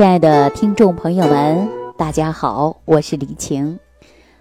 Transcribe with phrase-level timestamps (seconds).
[0.00, 3.78] 亲爱的听众朋友们，大家好，我是李晴。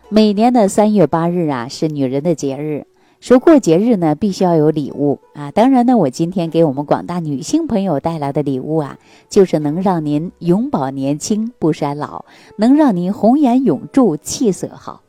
[0.08, 2.88] 每年的三月八日啊，是女人的节日。
[3.20, 5.52] 说过节日呢，必须要有礼物啊。
[5.52, 12.24] 当然呢，我今天给我们广大女性朋友带来的礼物啊，就是能让您永葆年轻不衰老，
[12.56, 15.02] 能让您红颜永驻气色好。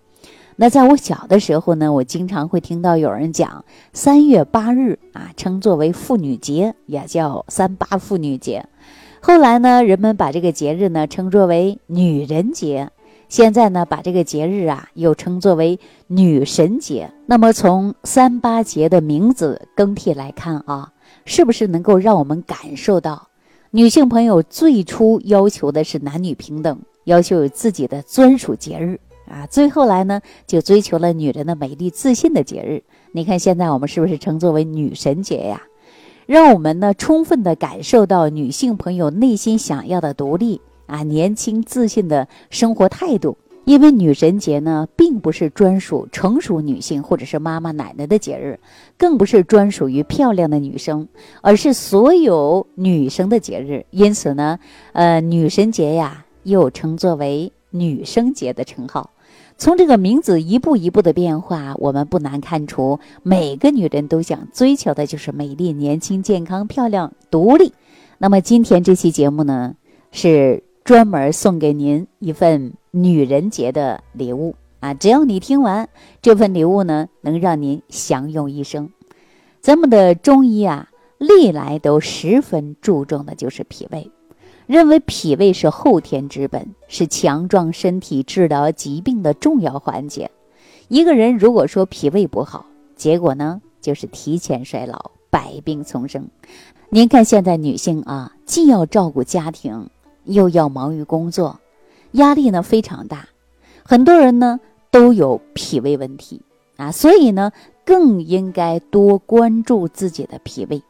[0.57, 8.67] 那在我小的时候呢，我经常会听到有人讲三月八日啊，称作为妇女节，也叫三八妇女节。
[9.23, 12.91] 后来呢，人们把这个节日呢称作为女人节。
[13.29, 15.79] 现在呢，把这个节日啊又称作为
[16.09, 17.13] 女神节。
[17.27, 20.93] 那么从三八节的名字更替来看啊，
[21.25, 23.29] 是不是能够让我们感受到，
[23.71, 28.99] 女性朋友最初要求的是男女平等，要求有自己的专属节日
[29.31, 32.83] 啊，最后来呢就追求了女人的美丽自信的节日。
[33.13, 35.63] 你看现在我们是不是称作为女神节呀？
[36.31, 40.61] 让我们呢充分的感受到女性朋友内心想要的独立。
[40.87, 43.37] 啊，年轻自信的生活态度。
[43.65, 48.61] 因为女神节呢，并不是专属成熟女性或者是妈妈奶奶的节日，
[48.97, 51.09] 更不是专属于漂亮的女生，
[51.41, 53.85] 而是所有女生的节日。
[53.91, 54.57] 因此呢，
[54.93, 59.11] 呃，女神节呀，又称作为女生节的称号。
[59.61, 67.75] 从这个名字一步一步的变化，我们不难看出，每个女人都想追求的就是美丽、年轻、健康、漂亮、独立。
[68.17, 69.77] 那么今天这期节目呢，
[70.11, 70.65] 是。
[70.83, 74.93] 专门送给您一份女人节的礼物啊！
[74.95, 75.89] 只要你听完
[76.21, 78.91] 这份礼物呢，能让您享用一生。
[79.61, 80.89] 咱们的中医啊，
[81.19, 84.11] 历来都十分注重的就是脾胃，
[84.71, 90.31] 认为脾胃是后天之本，是强壮身体、治疗疾病的重要环节。
[90.87, 96.29] 一个人如果说脾胃不好，结果呢就是提前衰老、百病丛生。
[96.89, 99.91] 您看现在女性啊，既要照顾家庭。
[100.25, 101.59] 又要忙于工作，
[102.13, 103.27] 压力呢非常大，
[103.83, 104.61] 很多人呢
[104.93, 106.43] 都有脾胃问题
[106.77, 107.51] 啊，所以呢
[107.85, 110.81] 更应该多关注自己的脾胃。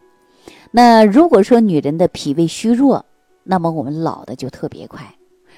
[0.72, 3.06] 那如果说女人的脾胃虚弱，
[3.44, 5.14] 那么我们老的就特别快，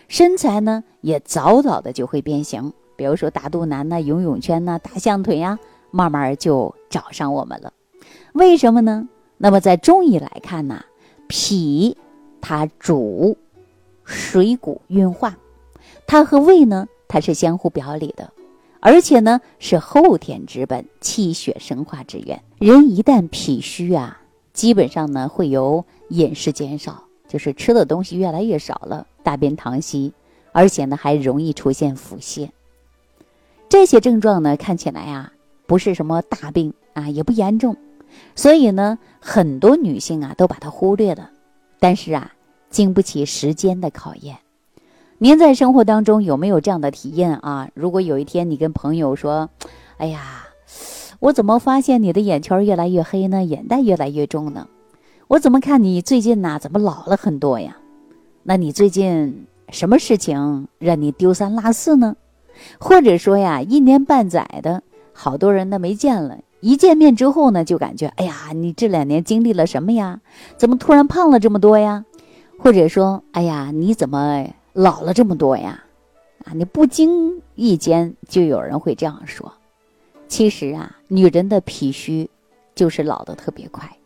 [0.08, 5.58] 身材呢也早早的就会变形，比如说大肚腩呐、游泳圈呐、大象腿呀，
[5.90, 7.72] 慢慢就找上我们了。
[8.32, 9.08] 为什么呢？
[9.36, 10.84] 那么在中医来看呢，
[11.26, 11.96] 脾
[12.40, 13.36] 它主。
[14.04, 15.38] 水谷运化，
[16.08, 18.32] 它和胃呢，它是相互表里的，
[18.80, 22.42] 而且呢是后天之本，气血生化之源。
[22.58, 24.20] 人一旦脾虚啊，
[24.52, 30.12] 基本上呢会有饮食减少，就是吃的东西越来越少了，大便溏稀，
[30.52, 32.50] 而且呢还容易出现腹泻。
[33.70, 35.32] 这些症状呢看起来啊
[35.66, 37.76] 不是什么大病啊，也不严重，
[38.34, 41.30] 所以呢很多女性啊都把它忽略了，
[41.80, 42.32] 但是啊。
[42.72, 44.38] 经不起时间的考验。
[45.18, 47.68] 您在生活当中有没有这样的体验啊？
[47.74, 49.50] 如果有一天你跟朋友说
[50.00, 50.46] ：“哎呀，
[51.20, 53.44] 我怎么发现你的眼圈越来越黑呢？
[53.44, 54.66] 眼袋越来越重呢？
[55.32, 56.58] 我怎么看你最近呐？
[56.58, 57.74] 怎么老了很多呀？
[58.42, 62.14] 那你最近什么事情让你丢三落四呢？
[62.78, 64.82] 或者说呀，一年半载的
[65.14, 70.20] 好多人呢没见了，一见面之后呢，就感觉哎呀，你这两年经历了什么呀？
[70.58, 72.04] 怎么突然胖了这么多呀？”
[72.60, 75.82] 或者说，哎呀，你怎么老了这么多呀？
[76.44, 79.50] 啊，你不经意间就有人会这样说。
[80.28, 82.28] 其实啊，女人的脾虚
[82.74, 83.88] 就是老的特别快。《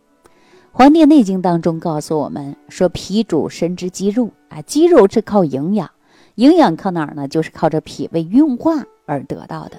[0.78, 5.90] 黄帝内经》当中告诉我们说，脾主身之肌肉啊，肌肉是靠营养，
[6.34, 7.26] 营养靠哪儿呢？
[7.26, 9.78] 就是靠着脾胃运化而得到的。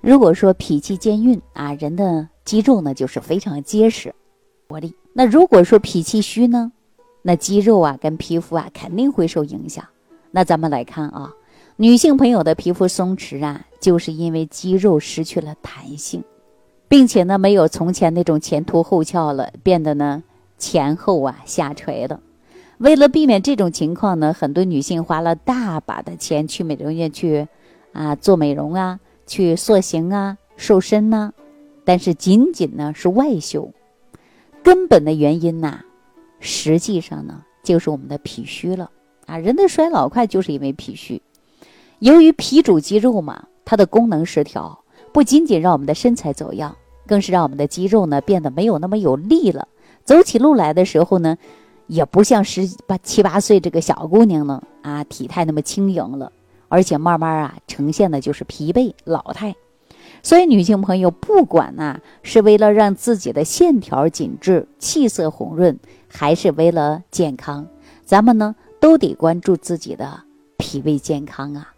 [0.00, 4.14] 如果说脾气健运啊，人的肌肉呢就是非常结实、
[4.70, 4.94] 活力。
[5.12, 6.72] 那如果说脾气虚呢？
[7.20, 9.84] 那肌肉啊，跟皮肤啊，肯定会受影响。
[10.30, 11.34] 那咱们来看啊，
[11.76, 16.24] 女性朋友的皮肤松弛啊，就是因为肌肉失去了弹性，
[16.92, 20.22] 并且呢，没有从前那种前凸后翘了，变得呢
[20.58, 22.20] 前后啊下垂了。
[22.76, 27.48] 为了避免这种情况呢，很多女性花了大把的钱去美容院去
[27.94, 31.32] 啊做美容啊，去塑形啊、瘦身呐，
[31.86, 33.72] 但是仅仅呢是外修，
[34.62, 35.80] 根本的原因呐。
[36.40, 38.90] 实际上呢，就是我们的脾虚了
[39.24, 39.38] 啊！
[39.38, 41.22] 人的衰老快，就是因为脾虚。
[42.00, 46.76] 由于脾主肌肉嘛，它的功能失调，不仅仅让我们的身材走样，
[47.12, 49.68] 更是让我们的肌肉呢变得没有那么有力了。
[50.02, 51.36] 走起路来的时候呢，
[51.86, 56.32] 也不像十八七八岁这个小姑娘呢啊，体态那么轻盈了，
[56.68, 59.54] 而且慢慢啊，呈现的就是疲惫老态。
[60.22, 65.78] 所以，女性朋友，不管呢是为了让自己的线条紧致、气色红润，
[66.08, 67.66] 还是为了健康，
[68.06, 70.22] 咱们呢都得关注自己的
[70.56, 71.74] 脾胃健康啊。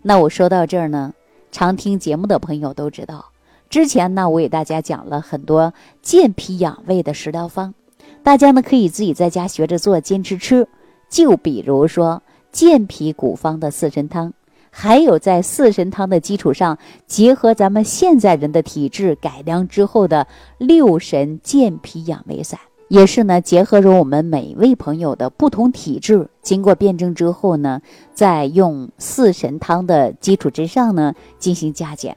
[0.00, 1.12] 那我说到这儿呢，
[1.52, 3.26] 常听节目的朋友都知道，
[3.70, 7.74] 之前呢我给大家讲了很多健脾养胃的食疗方，
[8.22, 10.66] 大家呢可以自己在家学着做，坚持吃。
[11.08, 14.32] 就比如说健脾古方的四神汤，
[14.70, 20.26] 还有在四神汤的基础上结合咱们现在人的体质改良之后的
[20.58, 22.58] 六神健脾养胃散。
[22.88, 27.82] 也是呢，结合着我们每位朋友的不同体质，经过辩证之后呢，
[28.14, 32.16] 在用四神汤的基础之上呢进行加减，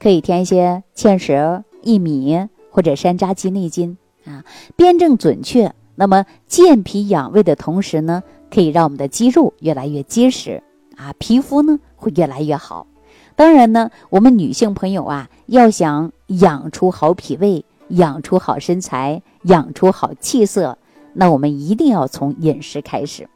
[0.00, 4.44] 可以添一些芡实、薏米或者山楂、鸡内金啊，
[4.74, 5.72] 辩证准确。
[5.94, 10.62] 那么健脾养胃的同时呢，可以让我们的肌肉越来越结实
[10.96, 12.86] 啊，皮肤呢会越来越好。
[13.36, 17.64] 当然呢，我们女性朋友啊，要想养出好脾胃。
[17.90, 20.78] 养出好身材，养出好气色，
[21.12, 23.28] 那我们一定要从饮食开始。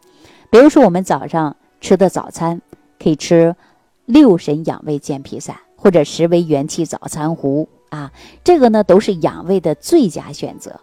[0.48, 2.62] 比如说，我们早上吃的早餐
[3.02, 3.56] 可以吃
[4.06, 8.10] 六神养胃健脾散，或者食为元气早餐糊啊，
[8.42, 10.80] 这个呢都是养胃的最佳选择，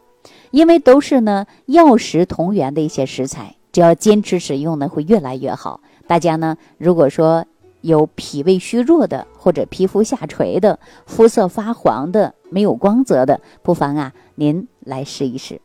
[0.51, 5.81] 因为都是呢药食同源的一些食材，只要坚持使用呢，会越来越好。
[6.05, 7.43] 大家呢，如果说，
[7.81, 10.77] 有脾胃虚弱的，或者皮肤下垂的，
[11.07, 15.59] 肤色发黄的，没有光泽的，不妨啊，您来试一试。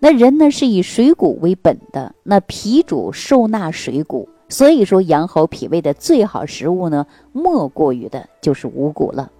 [0.00, 9.30] 那人呢是以水谷为本的，那脾主受纳水谷，所以说养好脾胃的最好食物呢，莫过于的就是五谷了。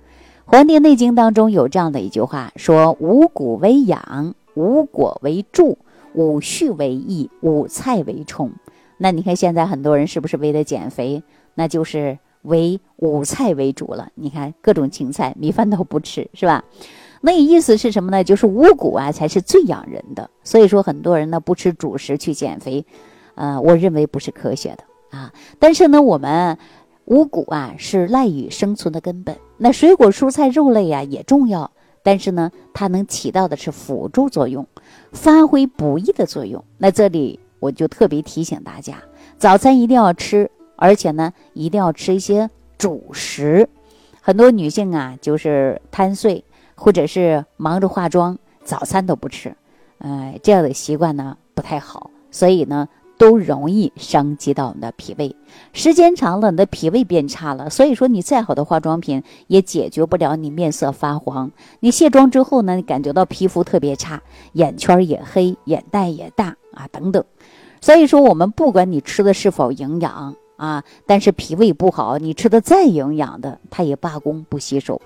[0.51, 5.79] 《黄帝内经》当中有这样的一句话，说五谷为养，五果为助，
[6.15, 8.53] 五畜为益，五菜为充。
[8.99, 11.23] 那你看现在很多人是不是为了减肥？
[11.55, 16.65] 那就是为五菜为主了，你看各种青菜，米饭都不吃，是吧？
[17.21, 18.23] 那意思是什么呢？
[18.23, 20.31] 就是五谷啊才是最养人的。
[20.45, 22.85] 所以说很多人呢不吃主食去减肥，
[23.35, 25.33] 呃，我认为不是科学的啊。
[25.59, 26.59] 但是呢，我们
[27.05, 29.37] 五谷啊是赖以生存的根本。
[29.59, 31.71] 那水果、蔬菜、肉类呀也重要，
[32.03, 34.67] 但是呢，它能起到的是辅助作用，
[35.13, 36.65] 发挥补益的作用。
[36.79, 39.03] 那这里我就特别提醒大家，
[39.39, 40.51] 早餐一定要吃。
[40.79, 43.67] 而且呢，一定要吃一些主食。
[44.21, 46.45] 很多女性啊，就是贪睡，
[46.75, 49.57] 或者是忙着化妆，早餐都不吃。
[49.97, 52.87] 呃，这样的习惯呢不太好，所以呢，
[53.19, 55.35] 都容易伤及到我们的脾胃。
[55.73, 57.71] 时间长了，你的脾胃变差了。
[57.71, 61.51] 所以说，你再好的化妆品也解决不了你面色发黄。
[61.81, 64.23] 你卸妆之后呢，你感觉到皮肤特别差，
[64.53, 67.25] 眼圈也黑，眼袋也大啊，等等。
[67.81, 70.37] 所以说，我们不管你吃的是否营养。
[70.57, 74.99] 啊，但是脾胃不好，你吃的再营养的，它也罢工不吸收。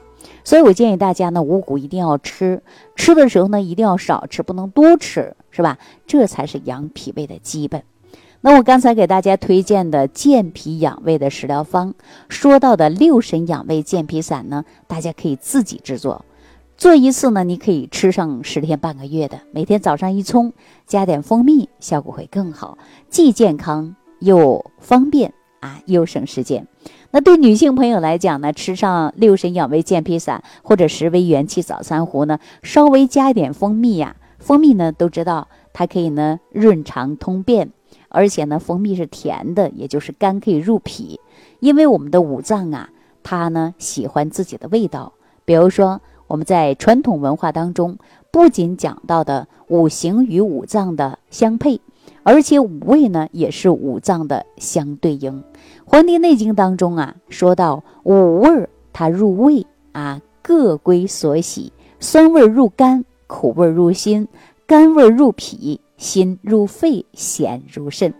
[0.44, 2.62] 所以我建议大家呢，五谷一定要吃，
[2.94, 5.76] 吃的时候呢，一定要少吃，不能多吃，是吧？
[6.06, 7.82] 这才是养脾胃的基本。
[8.42, 11.92] 那我刚才给大家推荐的健脾养胃的食疗方，
[12.28, 16.24] 说到的六神养胃健脾散呢，大家可以自己制作，
[16.76, 20.52] 做一次呢，你可以吃上十天半个月的，每天早上一冲，
[20.86, 22.78] 加点蜂蜜，效果会更好，
[23.10, 25.34] 既健康又方便。
[25.60, 26.66] 啊，又省时间。
[27.10, 34.16] 那对女性朋友来讲呢，吃上六神养胃健脾散或者十味元气早餐糊呢，稍微加一点蜂蜜呀。
[34.38, 37.72] 蜂蜜呢，都知道它可以呢润肠通便，
[38.08, 41.20] 而且呢，蜂蜜是甜的，也就是甘可以入脾。
[41.60, 42.90] 因为我们的五脏啊，
[43.22, 45.12] 它呢喜欢自己的味道。
[45.44, 47.98] 比如说我们在传统文化当中，
[48.30, 51.80] 不仅讲到的五行与五脏的相配。
[52.22, 55.40] 而且五味呢，也是五脏的相对应。
[55.84, 61.72] 《黄帝内经》当中啊，说到五味它入胃啊，各归所喜。
[61.98, 64.28] 酸味入肝，苦味入心，
[64.66, 68.12] 甘味入脾，心入肺，咸入肾。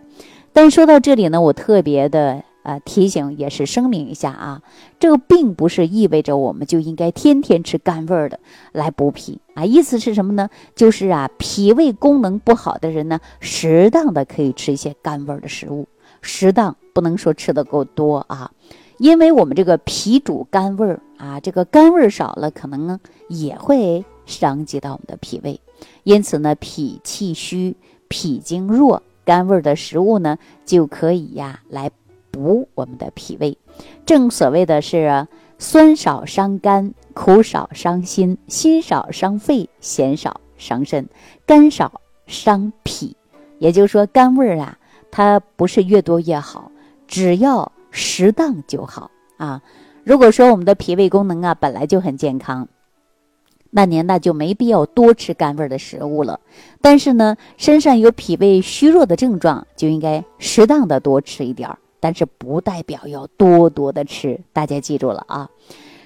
[0.53, 2.43] 但说到这里呢，我特别的。
[2.63, 4.61] 呃，提醒也是声明一下啊，
[4.99, 8.39] 这个并不是意味着我们就应该天天吃甘味儿的
[8.71, 9.65] 来补脾啊。
[9.65, 10.47] 意思是什么呢？
[10.75, 15.87] 就是啊，脾胃功能不好的人呢，适当的可以吃一些甘味儿的食物，
[16.21, 18.51] 适当不能说吃的够多啊，
[18.99, 25.59] 因为我们这个脾主甘味儿啊，这个甘味儿少了，可能呢也会伤及到我们的脾胃。
[26.03, 27.75] 因此呢，脾气虚、
[28.07, 31.91] 脾经弱，甘味的食物呢就可以呀来。
[32.33, 33.57] 补我们的脾胃，
[34.05, 35.27] 正所谓的是
[35.59, 41.09] 酸少伤肝，苦少伤心，辛少伤肺，咸少伤肾，
[41.45, 43.17] 甘少伤脾。
[43.59, 44.77] 也就是说，甘味儿啊，
[45.11, 46.71] 它不是越多越好，
[47.05, 49.61] 只要适当就好啊。
[50.05, 52.69] 如果说我们的脾胃功能啊本来就很健康，
[53.71, 56.39] 那您那就没必要多吃甘味的食物了。
[56.81, 65.49] 但是呢，身上有脾胃虚弱的症状，就应该适当的多吃一点儿，但是不代表要多多的吃，大家记住了啊。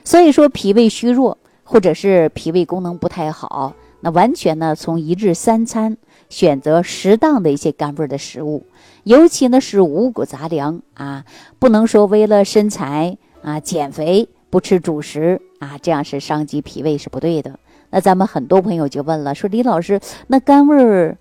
[0.04, 5.98] 所以说，脾胃虚弱或者是脾胃功能不太好，那完全呢从一日三餐
[6.30, 8.66] 选择适当的一些甘味的食物，
[9.04, 11.26] 尤其呢是五谷杂粮啊，
[11.58, 17.60] 不能说为了身材啊减肥不吃主食啊，这样是伤及脾胃是不对的。
[17.90, 21.18] 那咱们很多朋友就问了，说李老师，那甘味儿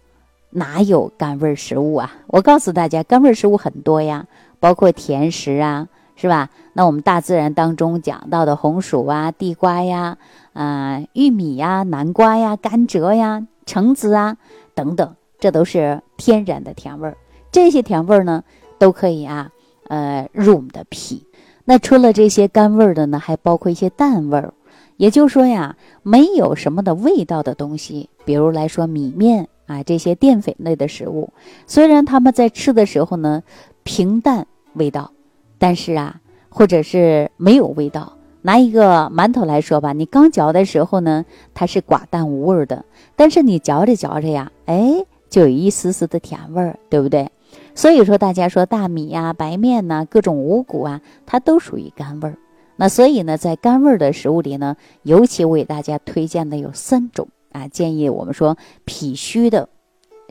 [0.51, 2.15] 哪有甘味儿食物啊？
[2.29, 4.25] 我告诉大家，甘味儿食物很多呀，
[4.61, 5.89] 包括甜食啊。
[6.15, 6.49] 是吧？
[6.75, 10.17] 那我们大自然当中讲到的红薯啊、地瓜呀、
[10.53, 14.37] 啊玉米呀、南瓜呀、甘蔗呀、橙子啊
[14.77, 17.17] 等等，这都是天然的甜味儿。
[17.51, 18.45] 这些甜味儿呢，
[18.79, 19.51] 都可以啊，
[19.89, 21.27] 呃，入我们的脾。
[21.65, 24.53] 那除了这些甘味的呢，还包括一些淡味儿。
[24.97, 31.31] 也就是说呀，没有什么的味道的东西，比如来说米面啊这些淀粉类的食物，
[31.67, 33.43] 虽然他们在吃的时候呢，
[33.83, 35.11] 平淡味道。
[35.57, 38.13] 但是啊，或者是没有味道。
[38.43, 42.85] 拿一个馒头来说吧，你刚嚼的时候呢，它是寡淡无味的。
[43.17, 47.27] 但是你嚼着嚼着呀，哎，就有一丝丝的甜味儿，对不对？
[47.75, 52.37] 所以说，大家说大米呀、白面呐、各种五谷啊，它都属于甘味儿。
[52.77, 59.69] 那所以呢，在甘味儿的食物里呢，尤其为大家推荐的有三种啊，建议我们说脾虚的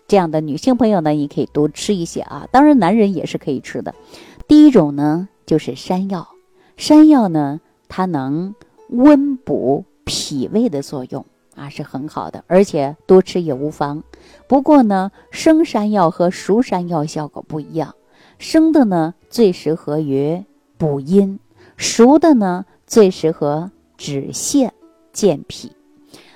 [0.07, 2.47] 这样的女性朋友呢，你可以多吃一些啊。
[2.51, 3.93] 当然，男人也是可以吃的。
[4.47, 6.27] 第一种呢，就是山药。
[6.75, 8.55] 山药呢，它能
[8.89, 14.03] 温补脾胃的作用啊，是很好的，而且多吃也无妨。
[14.48, 17.95] 不过呢，生山药和熟山药效果不一样。
[18.39, 20.43] 生的呢，最适合于
[20.77, 21.38] 补阴；
[21.77, 24.72] 熟的呢，最适合止泻
[25.12, 25.72] 健脾。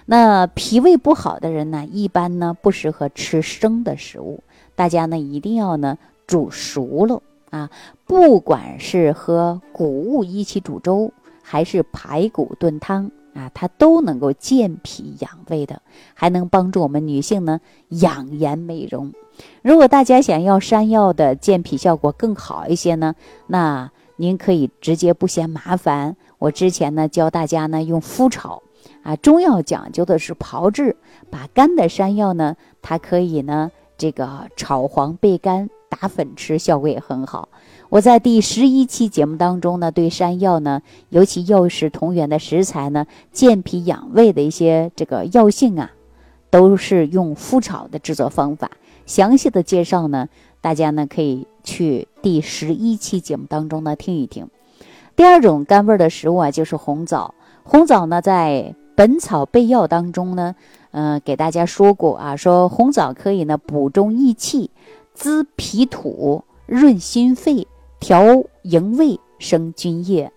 [0.05, 4.43] 那脾胃不好的人呢，一般呢不适合吃生的食物。
[4.75, 5.97] 大家呢一定要呢
[6.27, 7.21] 煮熟了。
[7.49, 7.69] 啊，
[8.05, 15.81] 不管是喝谷物一起煮粥，还是排骨炖汤啊，它都能够健脾养胃的，
[16.15, 19.13] 还能帮助我们女性呢养颜美容。
[19.61, 23.13] 如果大家想要山药的健脾效果更好一些呢，
[23.45, 26.15] 那您可以直接不嫌麻烦。
[26.39, 28.63] 我之前呢教大家呢用麸炒，
[29.03, 30.97] 啊，中药讲究的是炮制，
[31.29, 35.69] 把干的山药呢，它可以呢这个炒黄焙干。
[35.89, 37.47] 打粉吃效果也很好。
[37.89, 45.91] 我在第十一期节目当中呢，对山药呢，尤其药食同源的食材呢，健脾养胃的一些这个药性啊，
[46.49, 48.71] 都是用麸炒的制作方法。
[49.05, 50.27] 详细的介绍呢，
[50.59, 54.49] 大家呢可以去第十一期节目当中呢听一听。
[55.15, 57.33] 第二种甘味的食物啊，就是红枣。
[57.63, 60.55] 红枣呢，在《本草备药》当中呢，
[60.91, 64.71] 嗯，给大家说过啊，说红枣可以呢补中益气。
[65.13, 67.65] 滋脾土，润心肺，
[67.99, 70.31] 调营卫，生津液，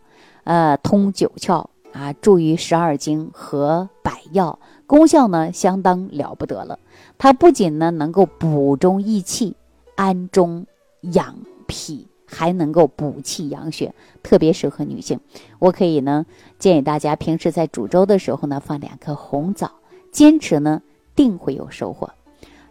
[0.44, 6.78] 呃，通九窍啊，助于十二经和百药，功效呢相当了不得了。
[7.18, 9.56] 它不仅呢能够补中益气、
[9.94, 10.66] 安中
[11.00, 11.36] 养
[11.66, 15.20] 脾，还能够补气养血，特别适合女性。
[15.58, 16.24] 我可以呢
[16.58, 19.70] 建议大家平时在煮粥的时候呢放两颗红枣，
[20.10, 20.82] 坚持呢
[21.14, 22.10] 定会有收获。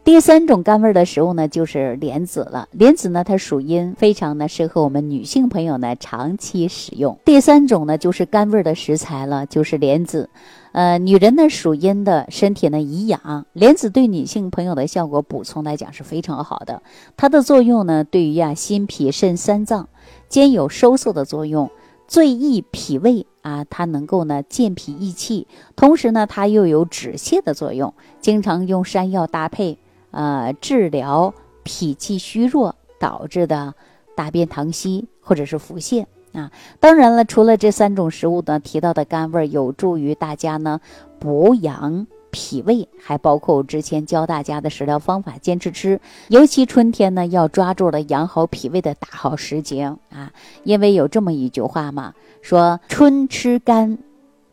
[0.10, 2.68] 第三种甘味的食物呢，就是莲子了。
[2.72, 7.16] 莲子呢，它属阴，非常呢适合我们女性朋友呢长期使用。
[7.24, 10.28] 第三种呢，就是甘味的食材了，就是莲子。
[10.72, 16.82] 呃，女人呢属阴的，身体呢宜养，莲子对女性朋友的效果补充来讲是非常好的。
[17.16, 19.88] 它的作用呢，对于啊心脾肾三脏
[20.28, 21.70] 兼有收缩的作用，
[22.08, 27.94] 最益脾胃啊，它能够呢健脾益气，同时呢它又有止泻的作用。
[28.20, 29.78] 经常用山药搭配。
[30.12, 33.74] 呃，治疗脾气虚弱导致的
[34.16, 36.52] 大便溏稀或者是腹泻啊。
[36.80, 40.82] 当然了，除了这三种食物呢，提到的甘味有助于大家呢
[41.20, 46.00] 补养脾胃，还包括之前教大家的食疗方法，坚持吃。
[46.28, 50.32] 尤其春天呢，要抓住了养好脾胃的大好时节啊。
[50.64, 53.98] 因为有这么一句话嘛，说春吃甘，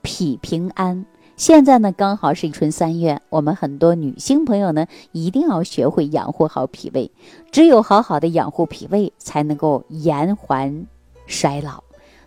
[0.03, 1.05] 脾平安。
[1.37, 7.11] 现在呢，刚好是一春三月，我们很多女性朋友呢，一定要学会养护好脾胃。
[7.53, 10.87] 只有好好的养护脾胃，才能够延缓
[11.27, 11.83] 衰老，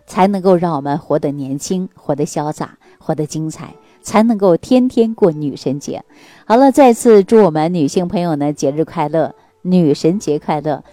[0.06, 6.04] 才能够让我们活得年轻、活得潇洒、活得精彩，才能够天天过女神节。
[6.46, 10.84] 好了，再次祝我们女性朋友呢节日快乐，女神节快乐！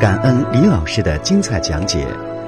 [0.00, 2.04] 感恩李老师的精彩讲解。